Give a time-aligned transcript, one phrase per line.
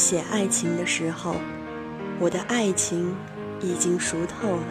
[0.00, 1.36] 写爱情的时候，
[2.18, 3.14] 我的爱情
[3.60, 4.62] 已经熟透了。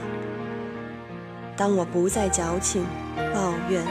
[1.56, 2.84] 当我不再矫情、
[3.32, 3.86] 抱怨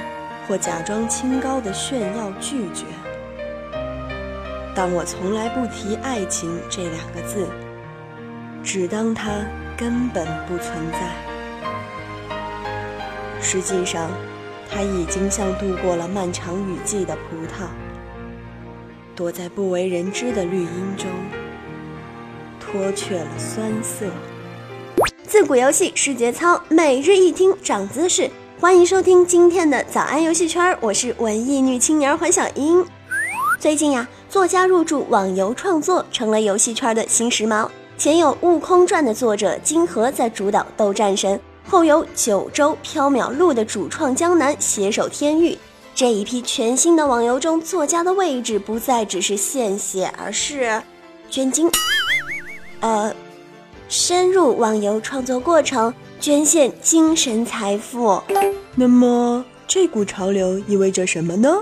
[0.49, 2.87] 或假装清高的炫耀拒绝，
[4.75, 7.47] 当我从来不提爱情这两个字，
[8.65, 9.31] 只当它
[9.77, 10.99] 根本不存在。
[13.41, 14.11] 实际上，
[14.69, 17.69] 它已经像度过了漫长雨季的葡萄，
[19.15, 21.09] 躲在不为人知的绿荫中，
[22.71, 24.07] 脱却了酸涩。
[25.27, 28.31] 自古游戏是节操，每日一听长姿势。
[28.61, 32.85] 欢迎收听今天的早安游戏圈，我是文艺女青年黄小英。
[33.59, 37.69] 最近呀，作家入驻网游创作成了游戏圈的新时髦。
[37.97, 45.57] 前有《悟空传》的作者金河在主导斗战神，后有九州缥缈录的主创江南携手天域。
[45.95, 50.81] 这一批全新的网游中，作家的位置不再只是献血，而是
[51.29, 51.69] 捐精。
[52.81, 53.13] 呃。
[53.91, 58.23] 深入网游创作过程，捐献精神财富。
[58.75, 61.57] 那么，这股潮流意味着什么呢？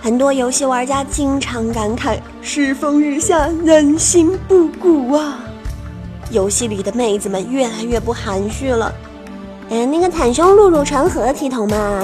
[0.00, 5.44] 很多游戏玩家经常感慨：“世风日下，人心不古啊！”
[6.32, 8.92] 游戏里的妹子们越来越不含蓄了。
[9.70, 12.02] 哎，那个袒胸露乳成何体统嘛？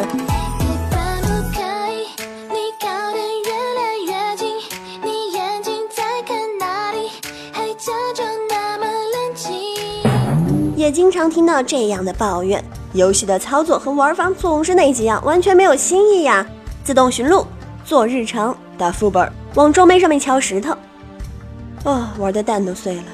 [10.83, 12.61] 也经常听到这样的抱怨：
[12.93, 16.45] 游戏的操作和玩法总是那几样，完全没有新意呀！
[16.83, 17.47] 自动寻路、
[17.85, 20.77] 做日常、打副本、往装备上面敲石头，
[21.85, 23.05] 啊，玩的蛋都碎了。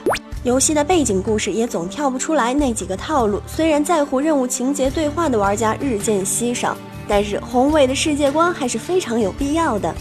[0.44, 3.38] 游戏的背景故事也总跳不出来那几个套路。
[3.46, 6.74] 虽然在乎任务情节、对话的玩家日渐稀少，
[7.06, 9.94] 但是宏伟的世界观还是非常有必要的。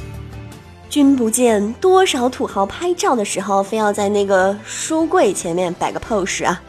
[0.90, 6.62] 君不见多少土豪拍照的时候，非要在那个书柜前面摆个 pose 啊！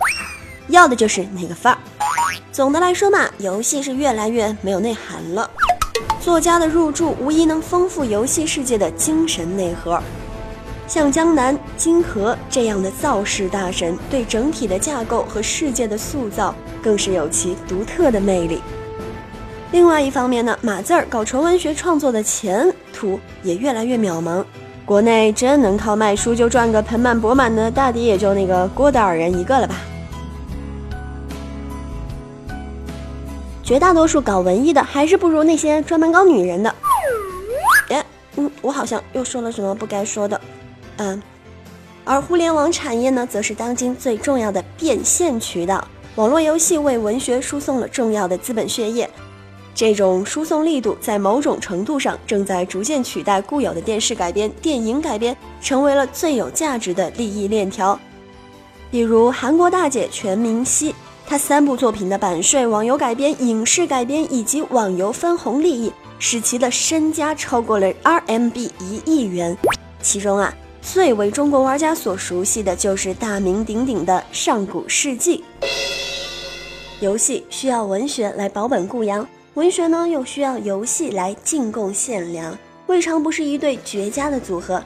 [0.68, 1.78] 要的就是那个范儿。
[2.52, 5.48] 总的来说嘛，游戏是越来越没有内涵了。
[6.20, 10.00] 作家的入驻无疑能丰富游戏世界的精神内核。
[10.86, 18.60] 像江南、金河这样的造势大神，对整体的架构和世界的塑造更是有其独特的魅力。
[19.70, 24.42] 另外一方面呢，码字儿搞纯文学创作的前途也越来越渺茫。
[24.86, 29.74] 国内真能靠卖书就赚个盆满钵满的，大抵也就那个郭德尔人一个了吧。
[33.68, 36.74] 绝大多数搞文艺的还是不如那些专门搞女人的。
[37.90, 38.02] 哎，
[38.36, 40.40] 嗯，我好像又说了什么不该说的。
[40.96, 41.22] 嗯，
[42.02, 45.86] 而互联网产业呢，则是当今最重要的变现渠道。
[46.14, 49.06] 网络游戏为文学输送了重要的资本血液，
[49.74, 58.00] 这种输送力度在某种程度上正在逐渐取代固有的电视改编、电影改编，成为了最有价值的利益链条。
[58.90, 60.94] 比如韩国大姐全明熙。
[61.30, 69.54] 他三部作品的版税、网游改编、影视改编以及网游分红利益，使其的身家超过了 RMB 一亿元。
[70.00, 70.50] 其中啊，
[70.80, 75.44] 最为中国玩家所熟悉的就是大名鼎鼎的《上古世纪》。
[77.00, 82.56] 游戏需要文学来保本固阳，文学呢又需要游戏来进贡献粮，
[82.86, 84.82] 未尝不是一对绝佳的组合。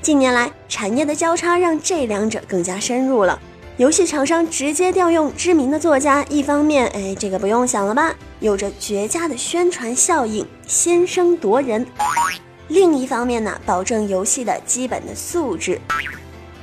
[0.00, 3.36] 近年来，产业的交叉让这两者更加深入了。
[3.76, 11.84] 游戏厂商直接调用知名的作家，一方面，哎，这个不用想了吧，有着绝佳的宣传效应，先声夺人；
[12.68, 15.80] 另一方面呢，保证游戏的基本的素质。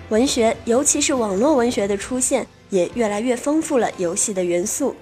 [0.07, 4.95] 文学，尤其是网络文学的出现，也越来越丰富了游戏的元素。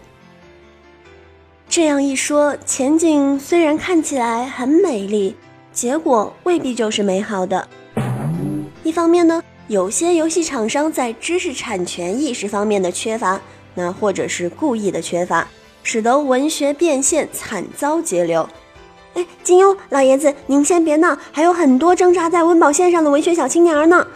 [1.67, 5.35] 这样一说，前景虽然看起来很美丽，
[5.71, 7.69] 结果未必就是美好的。
[8.81, 9.43] 一方面呢。
[9.69, 13.39] 有些游戏厂商在知识产权意识方面的缺乏，
[13.75, 15.47] 那或者是故意的缺乏，
[15.83, 18.49] 使得文学变现惨遭截流。
[19.13, 24.07] 哎，金庸老爷子，您先别闹，还有很多挣扎在温饱线上的文学小青年呢。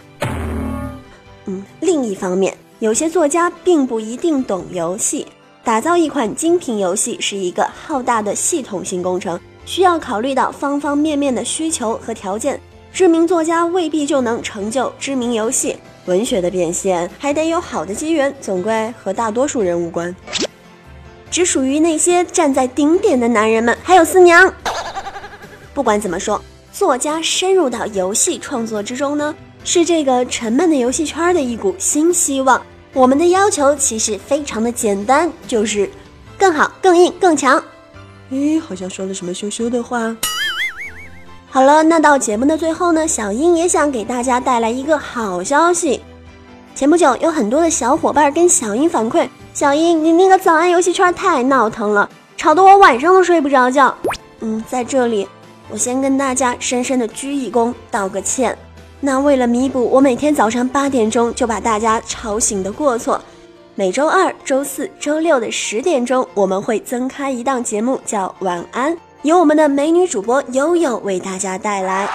[1.45, 5.27] 嗯，另一方面，有些作家并不一定懂游戏，
[5.63, 12.59] 打造一款精品游戏是一个浩大的系统性工程，需要考虑到方方面面的需求和条件。
[12.93, 15.75] 知名作家未必就能成就知名游戏，
[16.05, 20.15] 文学的变现还得有好的机缘，总归和大多数人无关，
[21.31, 24.53] 只属于那些站在顶点的男人们，还有四娘。
[25.73, 26.39] 不管怎么说，
[26.71, 29.33] 作家深入到游戏创作之中呢，
[29.65, 32.63] 是这个沉闷的游戏圈的一股新希望。
[32.93, 35.89] 我们的要求其实非常的简单，就是
[36.37, 37.61] 更好、更硬、更强。
[38.31, 40.15] 咦，好像说了什么羞羞的话。
[41.53, 46.01] 好了，那到节目的最后呢，小英也想给大家带来一个好消息。
[46.73, 53.95] 前不久有很多的小伙伴跟小英反馈，小英你那个早安游戏圈太闹腾了，吵得我晚上都睡不着觉。
[54.39, 55.27] 嗯，在这里
[55.69, 58.57] 我先跟大家深深的鞠一躬，道个歉。
[58.99, 63.21] 那为了弥补我每天早上八点钟就把大家吵醒的过错。
[63.75, 68.91] 每周二、周四周六的十点钟，我们会增开一档节目，叫《晚安》，
[69.23, 72.09] 由我们的美女主播悠悠为大家带来。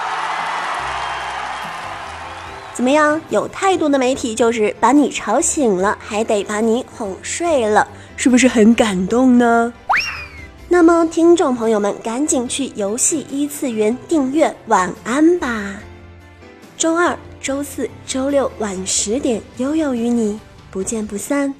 [2.73, 3.19] 怎么样？
[3.29, 9.73] 有态度的媒体就是把你吵醒了，还得把你哄睡了，是不是很感动呢？
[10.67, 15.77] 那么，听众朋友们，赶紧去游戏一次元订阅《晚安》吧。
[16.77, 20.39] 周二、周四周六晚十点，悠悠与你。
[20.69, 21.51] 不见不散。